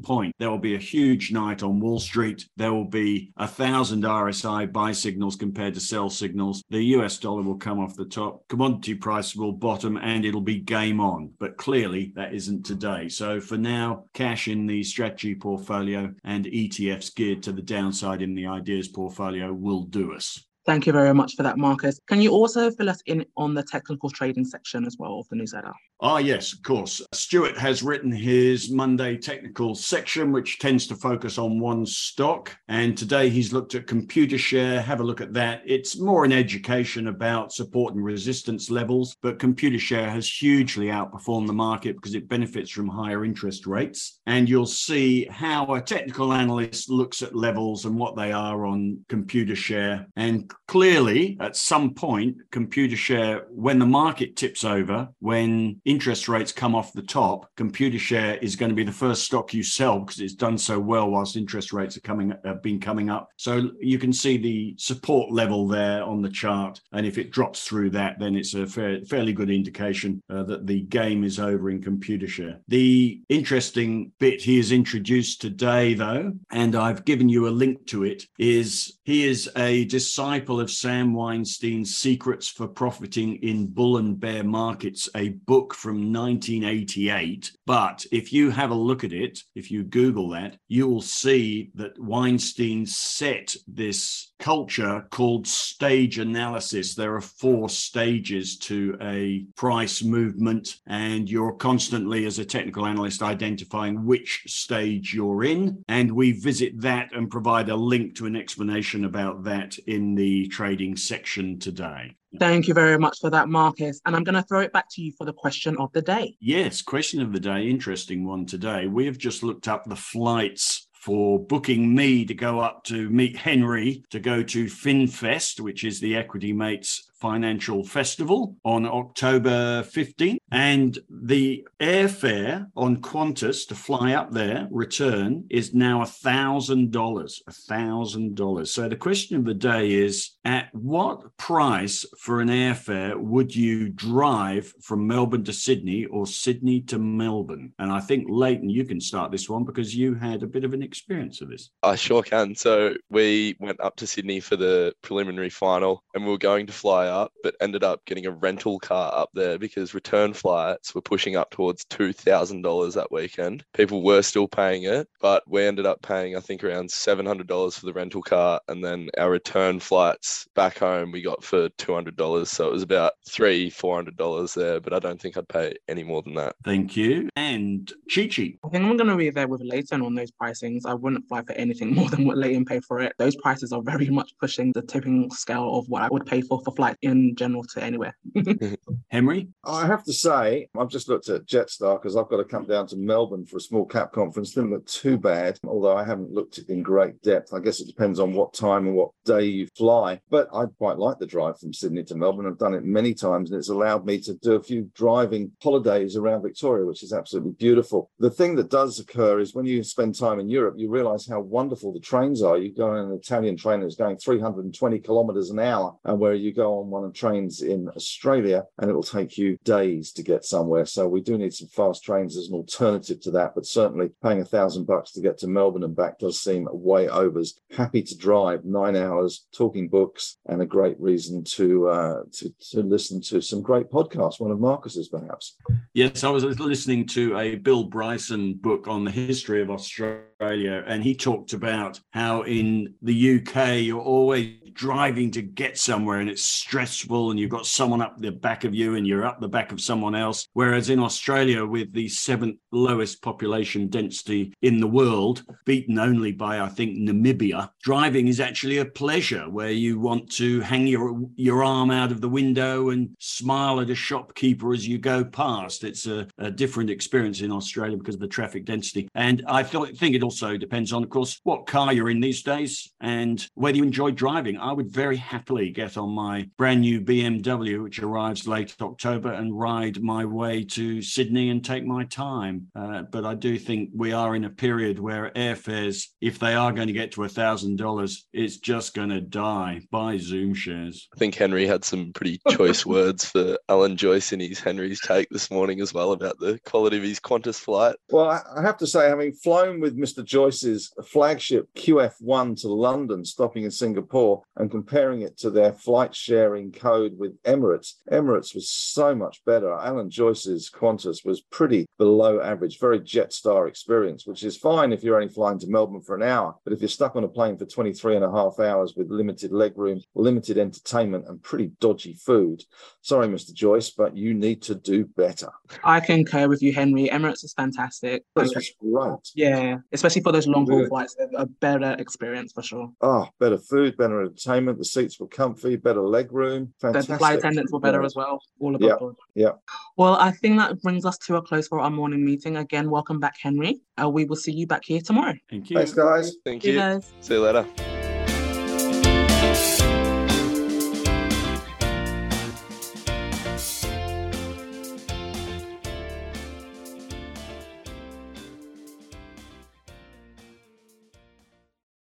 point, 0.00 0.34
there 0.38 0.50
will 0.50 0.58
be 0.58 0.74
a 0.74 0.78
huge 0.78 1.32
night 1.32 1.62
on 1.62 1.80
Wall 1.80 1.98
Street. 1.98 2.46
There 2.56 2.72
will 2.72 2.84
be 2.84 3.32
a 3.36 3.48
thousand 3.48 4.04
RSI 4.04 4.72
buy 4.72 4.92
signals 4.92 5.36
compared 5.36 5.74
to 5.74 5.80
sell 5.80 6.10
signals. 6.10 6.62
The 6.70 6.82
US 6.96 7.18
dollar 7.18 7.42
will 7.42 7.58
come 7.58 7.80
off 7.80 7.96
the 7.96 8.04
top. 8.04 8.46
Commodity 8.48 8.94
price 8.94 9.34
will 9.34 9.52
bottom 9.52 9.96
and 9.96 10.24
it'll 10.24 10.40
be 10.40 10.58
game 10.58 11.00
on. 11.00 11.30
But 11.38 11.56
clearly, 11.56 12.12
that 12.14 12.34
isn't 12.34 12.64
today. 12.64 13.08
So 13.08 13.40
for 13.40 13.56
now, 13.56 14.04
cash 14.14 14.48
in 14.48 14.66
the 14.66 14.82
strategy 14.82 15.34
portfolio 15.34 16.12
and 16.24 16.44
ETFs 16.46 17.14
geared 17.14 17.42
to 17.44 17.52
the 17.52 17.62
downside 17.62 18.22
in 18.22 18.34
the 18.34 18.46
ideas 18.46 18.88
portfolio 18.88 18.99
portfolio 19.00 19.52
will 19.52 19.84
do 19.84 20.12
us. 20.12 20.26
Thank 20.66 20.86
you 20.86 20.92
very 20.92 21.14
much 21.14 21.36
for 21.36 21.42
that, 21.42 21.56
Marcus. 21.56 21.98
Can 22.06 22.20
you 22.20 22.32
also 22.32 22.70
fill 22.70 22.90
us 22.90 23.00
in 23.06 23.24
on 23.36 23.54
the 23.54 23.62
technical 23.62 24.10
trading 24.10 24.44
section 24.44 24.84
as 24.84 24.96
well 24.98 25.18
of 25.20 25.28
the 25.30 25.36
newsletter? 25.36 25.72
Ah, 26.02 26.16
yes, 26.16 26.54
of 26.54 26.62
course. 26.62 27.02
Stuart 27.12 27.58
has 27.58 27.82
written 27.82 28.10
his 28.10 28.70
Monday 28.70 29.18
technical 29.18 29.74
section, 29.74 30.32
which 30.32 30.58
tends 30.58 30.86
to 30.86 30.94
focus 30.94 31.36
on 31.36 31.60
one 31.60 31.84
stock. 31.84 32.56
And 32.68 32.96
today 32.96 33.28
he's 33.28 33.52
looked 33.52 33.74
at 33.74 33.86
Computershare. 33.86 34.82
Have 34.82 35.00
a 35.00 35.04
look 35.04 35.20
at 35.20 35.34
that. 35.34 35.60
It's 35.66 35.98
more 35.98 36.24
an 36.24 36.32
education 36.32 37.08
about 37.08 37.52
support 37.52 37.94
and 37.94 38.02
resistance 38.02 38.70
levels, 38.70 39.14
but 39.20 39.38
Computershare 39.38 40.08
has 40.08 40.26
hugely 40.26 40.86
outperformed 40.86 41.46
the 41.46 41.52
market 41.52 41.96
because 41.96 42.14
it 42.14 42.30
benefits 42.30 42.70
from 42.70 42.88
higher 42.88 43.22
interest 43.22 43.66
rates. 43.66 44.20
And 44.24 44.48
you'll 44.48 44.64
see 44.64 45.26
how 45.26 45.74
a 45.74 45.82
technical 45.82 46.32
analyst 46.32 46.88
looks 46.88 47.20
at 47.20 47.36
levels 47.36 47.84
and 47.84 47.94
what 47.94 48.16
they 48.16 48.32
are 48.32 48.64
on 48.64 49.04
Computershare. 49.10 50.06
And 50.16 50.50
clearly, 50.66 51.36
at 51.40 51.56
some 51.56 51.92
point, 51.92 52.38
Computershare, 52.50 53.42
when 53.50 53.78
the 53.78 53.84
market 53.84 54.36
tips 54.36 54.64
over, 54.64 55.08
when 55.18 55.82
interest 55.90 56.28
rates 56.28 56.52
come 56.52 56.74
off 56.76 56.92
the 56.92 57.02
top, 57.02 57.50
Computershare 57.56 58.40
is 58.40 58.54
going 58.54 58.68
to 58.68 58.76
be 58.76 58.84
the 58.84 58.92
first 58.92 59.24
stock 59.24 59.52
you 59.52 59.64
sell 59.64 59.98
because 59.98 60.20
it's 60.20 60.34
done 60.34 60.56
so 60.56 60.78
well 60.78 61.10
whilst 61.10 61.36
interest 61.36 61.72
rates 61.72 61.96
are 61.96 62.00
coming 62.00 62.32
have 62.44 62.62
been 62.62 62.78
coming 62.80 63.10
up. 63.10 63.28
So 63.36 63.72
you 63.80 63.98
can 63.98 64.12
see 64.12 64.36
the 64.36 64.74
support 64.78 65.32
level 65.32 65.66
there 65.66 66.04
on 66.04 66.22
the 66.22 66.30
chart, 66.30 66.80
and 66.92 67.04
if 67.04 67.18
it 67.18 67.32
drops 67.32 67.64
through 67.64 67.90
that, 67.90 68.18
then 68.20 68.36
it's 68.36 68.54
a 68.54 68.66
fair, 68.66 69.00
fairly 69.04 69.32
good 69.32 69.50
indication 69.50 70.22
uh, 70.30 70.44
that 70.44 70.66
the 70.66 70.82
game 70.82 71.24
is 71.24 71.40
over 71.40 71.70
in 71.70 71.80
Computershare. 71.80 72.58
The 72.68 73.20
interesting 73.28 74.12
bit 74.20 74.40
he 74.40 74.58
has 74.58 74.70
introduced 74.70 75.40
today, 75.40 75.94
though, 75.94 76.32
and 76.52 76.76
I've 76.76 77.04
given 77.04 77.28
you 77.28 77.48
a 77.48 77.50
link 77.50 77.86
to 77.86 78.04
it, 78.04 78.26
is 78.38 78.98
he 79.02 79.26
is 79.26 79.50
a 79.56 79.86
disciple 79.86 80.60
of 80.60 80.70
Stan 80.70 81.12
Weinstein's 81.12 81.96
Secrets 81.96 82.48
for 82.48 82.68
Profiting 82.68 83.36
in 83.42 83.66
Bull 83.66 83.96
and 83.96 84.20
Bear 84.20 84.44
Markets, 84.44 85.08
a 85.16 85.30
book 85.30 85.74
from 85.80 86.12
1988. 86.12 87.52
But 87.66 88.04
if 88.12 88.34
you 88.34 88.50
have 88.50 88.70
a 88.70 88.74
look 88.74 89.02
at 89.02 89.14
it, 89.14 89.42
if 89.54 89.70
you 89.70 89.82
Google 89.82 90.28
that, 90.30 90.58
you 90.68 90.86
will 90.86 91.00
see 91.00 91.70
that 91.74 91.98
Weinstein 91.98 92.84
set 92.84 93.56
this 93.66 94.32
culture 94.38 95.06
called 95.10 95.46
stage 95.46 96.18
analysis. 96.18 96.94
There 96.94 97.14
are 97.14 97.22
four 97.22 97.70
stages 97.70 98.58
to 98.58 98.98
a 99.00 99.46
price 99.56 100.02
movement, 100.02 100.76
and 100.86 101.30
you're 101.30 101.52
constantly, 101.52 102.26
as 102.26 102.38
a 102.38 102.44
technical 102.44 102.84
analyst, 102.84 103.22
identifying 103.22 104.04
which 104.04 104.42
stage 104.46 105.14
you're 105.14 105.44
in. 105.44 105.82
And 105.88 106.12
we 106.12 106.32
visit 106.32 106.78
that 106.82 107.14
and 107.14 107.30
provide 107.30 107.70
a 107.70 107.76
link 107.76 108.16
to 108.16 108.26
an 108.26 108.36
explanation 108.36 109.06
about 109.06 109.44
that 109.44 109.78
in 109.78 110.14
the 110.14 110.46
trading 110.48 110.96
section 110.96 111.58
today. 111.58 112.16
Thank 112.38 112.68
you 112.68 112.74
very 112.74 112.98
much 112.98 113.18
for 113.20 113.28
that, 113.30 113.48
Marcus. 113.48 114.00
And 114.06 114.14
I'm 114.14 114.22
going 114.22 114.36
to 114.36 114.42
throw 114.42 114.60
it 114.60 114.72
back 114.72 114.86
to 114.92 115.02
you 115.02 115.12
for 115.18 115.24
the 115.24 115.32
question 115.32 115.76
of 115.78 115.92
the 115.92 116.02
day. 116.02 116.36
Yes, 116.40 116.80
question 116.80 117.20
of 117.20 117.32
the 117.32 117.40
day. 117.40 117.68
Interesting 117.68 118.24
one 118.24 118.46
today. 118.46 118.86
We 118.86 119.06
have 119.06 119.18
just 119.18 119.42
looked 119.42 119.66
up 119.66 119.84
the 119.84 119.96
flights 119.96 120.88
for 120.92 121.40
booking 121.40 121.94
me 121.94 122.24
to 122.26 122.34
go 122.34 122.60
up 122.60 122.84
to 122.84 123.08
meet 123.10 123.36
Henry 123.36 124.04
to 124.10 124.20
go 124.20 124.42
to 124.42 124.66
FinFest, 124.66 125.60
which 125.60 125.82
is 125.82 125.98
the 125.98 126.14
Equity 126.14 126.52
Mates 126.52 127.09
Financial 127.20 127.84
Festival 127.84 128.56
on 128.64 128.86
October 128.86 129.82
15th. 129.82 130.38
And 130.50 130.98
the 131.08 131.66
airfare 131.80 132.66
on 132.76 132.96
Qantas 133.02 133.68
to 133.68 133.74
fly 133.74 134.14
up 134.14 134.32
there, 134.32 134.68
return, 134.70 135.44
is 135.50 135.74
now 135.74 136.02
$1,000. 136.02 136.90
$1,000. 136.90 138.68
So 138.68 138.88
the 138.88 138.96
question 138.96 139.36
of 139.36 139.44
the 139.44 139.54
day 139.54 139.92
is 139.92 140.30
at 140.44 140.68
what 140.74 141.36
price 141.36 142.04
for 142.18 142.40
an 142.40 142.48
airfare 142.48 143.16
would 143.16 143.54
you 143.54 143.90
drive 143.90 144.72
from 144.80 145.06
Melbourne 145.06 145.44
to 145.44 145.52
Sydney 145.52 146.06
or 146.06 146.26
Sydney 146.26 146.80
to 146.82 146.98
Melbourne? 146.98 147.72
And 147.78 147.92
I 147.92 148.00
think, 148.00 148.26
Leighton, 148.28 148.70
you 148.70 148.84
can 148.84 149.00
start 149.00 149.30
this 149.30 149.48
one 149.48 149.64
because 149.64 149.94
you 149.94 150.14
had 150.14 150.42
a 150.42 150.46
bit 150.46 150.64
of 150.64 150.74
an 150.74 150.82
experience 150.82 151.40
of 151.40 151.50
this. 151.50 151.70
I 151.82 151.96
sure 151.96 152.22
can. 152.22 152.54
So 152.54 152.94
we 153.10 153.56
went 153.60 153.80
up 153.80 153.96
to 153.96 154.06
Sydney 154.06 154.40
for 154.40 154.56
the 154.56 154.92
preliminary 155.02 155.50
final 155.50 156.02
and 156.14 156.24
we 156.24 156.30
were 156.30 156.38
going 156.38 156.66
to 156.66 156.72
fly 156.72 157.08
up, 157.10 157.32
but 157.42 157.54
ended 157.60 157.84
up 157.84 158.04
getting 158.06 158.26
a 158.26 158.30
rental 158.30 158.78
car 158.78 159.12
up 159.14 159.30
there 159.34 159.58
because 159.58 159.94
return 159.94 160.32
flights 160.32 160.94
were 160.94 161.02
pushing 161.02 161.36
up 161.36 161.50
towards 161.50 161.84
$2,000 161.86 162.94
that 162.94 163.12
weekend. 163.12 163.64
People 163.74 164.02
were 164.02 164.22
still 164.22 164.48
paying 164.48 164.84
it, 164.84 165.08
but 165.20 165.42
we 165.46 165.62
ended 165.64 165.86
up 165.86 166.00
paying, 166.02 166.36
I 166.36 166.40
think, 166.40 166.64
around 166.64 166.88
$700 166.88 167.78
for 167.78 167.86
the 167.86 167.92
rental 167.92 168.22
car. 168.22 168.60
And 168.68 168.84
then 168.84 169.10
our 169.18 169.30
return 169.30 169.80
flights 169.80 170.46
back 170.54 170.78
home 170.78 171.12
we 171.12 171.22
got 171.22 171.44
for 171.44 171.68
$200. 171.70 172.46
So 172.46 172.68
it 172.68 172.72
was 172.72 172.82
about 172.82 173.12
three, 173.28 173.70
$400 173.70 174.54
there, 174.54 174.80
but 174.80 174.92
I 174.92 174.98
don't 174.98 175.20
think 175.20 175.36
I'd 175.36 175.48
pay 175.48 175.74
any 175.88 176.02
more 176.02 176.22
than 176.22 176.34
that. 176.34 176.54
Thank 176.64 176.96
you. 176.96 177.28
And 177.36 177.92
Chi 178.12 178.26
Chi. 178.26 178.54
I 178.64 178.68
think 178.68 178.84
I'm 178.84 178.96
going 178.96 179.10
to 179.10 179.16
be 179.16 179.30
there 179.30 179.48
with 179.48 179.62
Leighton 179.62 180.02
on 180.02 180.14
those 180.14 180.30
pricings. 180.30 180.86
I 180.86 180.94
wouldn't 180.94 181.28
fly 181.28 181.42
for 181.42 181.52
anything 181.52 181.94
more 181.94 182.08
than 182.08 182.24
what 182.24 182.38
Leighton 182.38 182.64
paid 182.64 182.84
for 182.84 183.00
it. 183.00 183.12
Those 183.18 183.36
prices 183.36 183.72
are 183.72 183.82
very 183.82 184.08
much 184.08 184.32
pushing 184.38 184.72
the 184.72 184.82
tipping 184.82 185.30
scale 185.30 185.78
of 185.78 185.88
what 185.88 186.02
I 186.02 186.08
would 186.10 186.26
pay 186.26 186.40
for 186.40 186.60
for 186.62 186.74
flight 186.74 186.96
in 187.02 187.34
general 187.36 187.64
to 187.64 187.82
anywhere. 187.82 188.16
Henry? 189.08 189.48
I 189.64 189.86
have 189.86 190.04
to 190.04 190.12
say, 190.12 190.68
I've 190.78 190.88
just 190.88 191.08
looked 191.08 191.28
at 191.28 191.46
Jetstar 191.46 192.00
because 192.00 192.16
I've 192.16 192.28
got 192.28 192.38
to 192.38 192.44
come 192.44 192.66
down 192.66 192.86
to 192.88 192.96
Melbourne 192.96 193.46
for 193.46 193.56
a 193.56 193.60
small 193.60 193.84
cap 193.84 194.12
conference. 194.12 194.52
Didn't 194.52 194.70
look 194.70 194.86
too 194.86 195.18
bad, 195.18 195.58
although 195.66 195.96
I 195.96 196.04
haven't 196.04 196.32
looked 196.32 196.58
in 196.58 196.82
great 196.82 197.20
depth. 197.22 197.52
I 197.54 197.60
guess 197.60 197.80
it 197.80 197.86
depends 197.86 198.20
on 198.20 198.34
what 198.34 198.54
time 198.54 198.86
and 198.86 198.94
what 198.94 199.10
day 199.24 199.44
you 199.44 199.66
fly. 199.76 200.20
But 200.30 200.48
I 200.54 200.66
quite 200.78 200.98
like 200.98 201.18
the 201.18 201.26
drive 201.26 201.58
from 201.58 201.72
Sydney 201.72 202.04
to 202.04 202.14
Melbourne. 202.14 202.46
I've 202.46 202.58
done 202.58 202.74
it 202.74 202.84
many 202.84 203.14
times 203.14 203.50
and 203.50 203.58
it's 203.58 203.68
allowed 203.68 204.04
me 204.04 204.20
to 204.20 204.34
do 204.34 204.52
a 204.52 204.62
few 204.62 204.90
driving 204.94 205.52
holidays 205.62 206.16
around 206.16 206.42
Victoria, 206.42 206.86
which 206.86 207.02
is 207.02 207.12
absolutely 207.12 207.52
beautiful. 207.52 208.10
The 208.18 208.30
thing 208.30 208.56
that 208.56 208.70
does 208.70 208.98
occur 208.98 209.40
is 209.40 209.54
when 209.54 209.66
you 209.66 209.82
spend 209.82 210.18
time 210.18 210.40
in 210.40 210.48
Europe, 210.48 210.74
you 210.76 210.90
realize 210.90 211.26
how 211.26 211.40
wonderful 211.40 211.92
the 211.92 212.00
trains 212.00 212.42
are. 212.42 212.58
You 212.58 212.72
go 212.74 212.90
on 212.90 213.10
an 213.10 213.12
Italian 213.12 213.56
train 213.56 213.80
that's 213.80 213.96
going 213.96 214.16
320 214.18 214.98
kilometers 215.00 215.50
an 215.50 215.58
hour, 215.58 215.96
and 216.04 216.18
where 216.18 216.34
you 216.34 216.52
go 216.52 216.80
on 216.80 216.89
one 216.90 217.04
of 217.04 217.14
trains 217.14 217.62
in 217.62 217.88
Australia, 217.96 218.64
and 218.78 218.90
it 218.90 218.94
will 218.94 219.02
take 219.02 219.38
you 219.38 219.58
days 219.64 220.12
to 220.12 220.22
get 220.22 220.44
somewhere. 220.44 220.86
So 220.86 221.08
we 221.08 221.20
do 221.20 221.38
need 221.38 221.54
some 221.54 221.68
fast 221.68 222.02
trains 222.02 222.36
as 222.36 222.48
an 222.48 222.54
alternative 222.54 223.20
to 223.22 223.30
that, 223.32 223.54
but 223.54 223.66
certainly 223.66 224.10
paying 224.22 224.40
a 224.40 224.44
thousand 224.44 224.86
bucks 224.86 225.12
to 225.12 225.20
get 225.20 225.38
to 225.38 225.46
Melbourne 225.46 225.84
and 225.84 225.96
back 225.96 226.18
does 226.18 226.40
seem 226.40 226.68
way 226.70 227.08
overs. 227.08 227.60
Happy 227.76 228.02
to 228.02 228.16
drive 228.16 228.64
nine 228.64 228.96
hours, 228.96 229.46
talking 229.52 229.88
books, 229.88 230.38
and 230.46 230.62
a 230.62 230.66
great 230.66 231.00
reason 231.00 231.44
to 231.44 231.88
uh, 231.88 232.22
to, 232.32 232.52
to 232.70 232.82
listen 232.82 233.20
to 233.22 233.40
some 233.40 233.62
great 233.62 233.90
podcasts. 233.90 234.40
One 234.40 234.50
of 234.50 234.60
Marcus's, 234.60 235.08
perhaps. 235.08 235.56
Yes, 235.94 236.24
I 236.24 236.30
was 236.30 236.44
listening 236.58 237.06
to 237.08 237.36
a 237.38 237.56
Bill 237.56 237.84
Bryson 237.84 238.54
book 238.54 238.88
on 238.88 239.04
the 239.04 239.10
history 239.10 239.62
of 239.62 239.70
Australia, 239.70 240.22
and 240.40 241.04
he 241.04 241.14
talked 241.14 241.52
about 241.52 242.00
how 242.10 242.42
in 242.42 242.94
the 243.02 243.36
UK 243.36 243.82
you're 243.82 244.00
always 244.00 244.54
driving 244.72 245.30
to 245.30 245.42
get 245.42 245.76
somewhere 245.76 246.20
and 246.20 246.30
it's 246.30 246.44
stressful 246.44 247.30
and 247.30 247.38
you've 247.38 247.50
got 247.50 247.66
someone 247.66 248.00
up 248.00 248.16
the 248.18 248.32
back 248.32 248.64
of 248.64 248.74
you 248.74 248.94
and 248.94 249.06
you're 249.06 249.26
up 249.26 249.40
the 249.40 249.48
back 249.48 249.72
of 249.72 249.80
someone 249.80 250.14
else. 250.14 250.48
Whereas 250.54 250.90
in 250.90 250.98
Australia, 250.98 251.66
with 251.66 251.92
the 251.92 252.08
seventh 252.08 252.56
lowest 252.72 253.20
population 253.22 253.88
density 253.88 254.54
in 254.62 254.80
the 254.80 254.86
world, 254.86 255.42
beaten 255.66 255.98
only 255.98 256.32
by, 256.32 256.60
I 256.60 256.68
think, 256.68 256.96
Namibia, 256.96 257.70
driving 257.82 258.28
is 258.28 258.40
actually 258.40 258.78
a 258.78 258.84
pleasure 258.84 259.50
where 259.50 259.70
you 259.70 259.98
want 259.98 260.30
to 260.36 260.60
hang 260.60 260.86
your, 260.86 261.20
your 261.36 261.62
arm 261.62 261.90
out 261.90 262.12
of 262.12 262.20
the 262.20 262.28
window 262.28 262.90
and 262.90 263.10
smile 263.18 263.80
at 263.80 263.90
a 263.90 263.94
shopkeeper 263.94 264.72
as 264.72 264.88
you 264.88 264.98
go 264.98 265.24
past. 265.24 265.84
It's 265.84 266.06
a, 266.06 266.26
a 266.38 266.50
different 266.50 266.90
experience 266.90 267.40
in 267.40 267.52
Australia 267.52 267.96
because 267.96 268.14
of 268.14 268.20
the 268.20 268.28
traffic 268.28 268.64
density. 268.64 269.08
And 269.14 269.42
I 269.46 269.62
think 269.62 270.14
it 270.14 270.22
also 270.30 270.56
depends 270.56 270.92
on, 270.92 271.02
of 271.02 271.10
course, 271.10 271.40
what 271.42 271.66
car 271.66 271.92
you're 271.92 272.08
in 272.08 272.20
these 272.20 272.44
days 272.44 272.92
and 273.00 273.44
whether 273.54 273.76
you 273.76 273.82
enjoy 273.82 274.12
driving. 274.12 274.56
I 274.58 274.72
would 274.72 274.88
very 274.88 275.16
happily 275.16 275.70
get 275.70 275.96
on 275.96 276.10
my 276.10 276.48
brand 276.56 276.82
new 276.82 277.00
BMW, 277.00 277.82
which 277.82 277.98
arrives 277.98 278.46
late 278.46 278.76
October, 278.80 279.32
and 279.32 279.58
ride 279.58 280.00
my 280.00 280.24
way 280.24 280.62
to 280.62 281.02
Sydney 281.02 281.50
and 281.50 281.64
take 281.64 281.84
my 281.84 282.04
time. 282.04 282.68
Uh, 282.76 283.02
but 283.10 283.24
I 283.24 283.34
do 283.34 283.58
think 283.58 283.90
we 283.92 284.12
are 284.12 284.36
in 284.36 284.44
a 284.44 284.50
period 284.50 285.00
where 285.00 285.32
airfares, 285.34 286.04
if 286.20 286.38
they 286.38 286.54
are 286.54 286.72
going 286.72 286.86
to 286.86 286.92
get 286.92 287.10
to 287.12 287.24
a 287.24 287.28
thousand 287.28 287.74
dollars, 287.74 288.28
it's 288.32 288.58
just 288.58 288.94
going 288.94 289.08
to 289.08 289.20
die. 289.20 289.80
Buy 289.90 290.16
Zoom 290.18 290.54
shares. 290.54 291.08
I 291.12 291.18
think 291.18 291.34
Henry 291.34 291.66
had 291.66 291.84
some 291.84 292.12
pretty 292.12 292.40
choice 292.50 292.86
words 292.96 293.24
for 293.24 293.58
Alan 293.68 293.96
Joyce 293.96 294.32
in 294.32 294.38
his 294.38 294.60
Henry's 294.60 295.00
take 295.00 295.28
this 295.30 295.50
morning 295.50 295.80
as 295.80 295.92
well 295.92 296.12
about 296.12 296.38
the 296.38 296.60
quality 296.64 296.98
of 296.98 297.02
his 297.02 297.18
Qantas 297.18 297.58
flight. 297.58 297.96
Well, 298.10 298.30
I 298.30 298.62
have 298.62 298.76
to 298.76 298.86
say, 298.86 299.08
having 299.08 299.32
flown 299.32 299.80
with 299.80 299.98
Mr. 299.98 300.19
Joyce's 300.22 300.92
flagship 301.04 301.68
QF1 301.74 302.60
to 302.62 302.68
London, 302.68 303.24
stopping 303.24 303.64
in 303.64 303.70
Singapore, 303.70 304.42
and 304.56 304.70
comparing 304.70 305.22
it 305.22 305.38
to 305.38 305.50
their 305.50 305.72
flight 305.72 306.14
sharing 306.14 306.72
code 306.72 307.18
with 307.18 307.40
Emirates, 307.44 307.94
Emirates 308.10 308.54
was 308.54 308.70
so 308.70 309.14
much 309.14 309.44
better. 309.44 309.72
Alan 309.72 310.10
Joyce's 310.10 310.70
Qantas 310.70 311.24
was 311.24 311.42
pretty 311.42 311.86
below 311.98 312.40
average, 312.40 312.78
very 312.78 313.00
Jetstar 313.00 313.68
experience, 313.68 314.26
which 314.26 314.42
is 314.42 314.56
fine 314.56 314.92
if 314.92 315.02
you're 315.02 315.20
only 315.20 315.32
flying 315.32 315.58
to 315.60 315.68
Melbourne 315.68 316.02
for 316.02 316.16
an 316.16 316.22
hour. 316.22 316.56
But 316.64 316.72
if 316.72 316.80
you're 316.80 316.88
stuck 316.88 317.16
on 317.16 317.24
a 317.24 317.28
plane 317.28 317.56
for 317.56 317.66
23 317.66 318.16
and 318.16 318.24
a 318.24 318.30
half 318.30 318.58
hours 318.58 318.94
with 318.96 319.10
limited 319.10 319.52
legroom, 319.52 320.02
limited 320.14 320.58
entertainment, 320.58 321.26
and 321.28 321.42
pretty 321.42 321.72
dodgy 321.80 322.14
food, 322.14 322.62
sorry, 323.02 323.28
Mr. 323.28 323.52
Joyce, 323.52 323.90
but 323.90 324.16
you 324.16 324.34
need 324.34 324.62
to 324.62 324.74
do 324.74 325.04
better. 325.04 325.50
I 325.84 326.00
concur 326.00 326.48
with 326.48 326.62
you, 326.62 326.72
Henry. 326.72 327.08
Emirates 327.08 327.44
is 327.44 327.54
fantastic. 327.54 328.24
Was 328.34 328.52
great. 328.80 329.18
Yeah, 329.34 329.76
especially 329.92 330.09
for 330.18 330.32
those 330.32 330.48
long 330.48 330.68
haul 330.68 330.86
flights, 330.88 331.16
a 331.36 331.46
better 331.46 331.94
experience 331.98 332.52
for 332.52 332.62
sure. 332.62 332.90
Oh, 333.00 333.28
better 333.38 333.58
food, 333.58 333.96
better 333.96 334.22
entertainment. 334.22 334.78
The 334.78 334.84
seats 334.84 335.20
were 335.20 335.28
comfy, 335.28 335.76
better 335.76 336.02
leg 336.02 336.32
room. 336.32 336.74
Fantastic. 336.80 337.12
The 337.12 337.18
flight 337.18 337.38
attendants 337.38 337.72
were 337.72 337.80
better 337.80 338.02
as 338.02 338.16
well. 338.16 338.42
All 338.58 338.74
above 338.74 338.88
yeah. 338.88 338.96
board. 338.96 339.16
Yeah. 339.34 339.52
Well, 339.96 340.14
I 340.14 340.32
think 340.32 340.58
that 340.58 340.82
brings 340.82 341.04
us 341.04 341.18
to 341.18 341.36
a 341.36 341.42
close 341.42 341.68
for 341.68 341.78
our 341.78 341.90
morning 341.90 342.24
meeting. 342.24 342.56
Again, 342.56 342.90
welcome 342.90 343.20
back, 343.20 343.36
Henry. 343.40 343.80
Uh, 344.02 344.08
we 344.08 344.24
will 344.24 344.36
see 344.36 344.52
you 344.52 344.66
back 344.66 344.82
here 344.84 345.00
tomorrow. 345.00 345.34
Thank 345.48 345.70
you. 345.70 345.76
Thanks, 345.76 345.92
guys. 345.92 346.36
Thank 346.44 346.62
See 346.62 346.68
you. 346.68 346.74
you 346.74 346.80
guys. 346.80 347.12
See 347.20 347.34
you 347.34 347.40
later. 347.40 347.66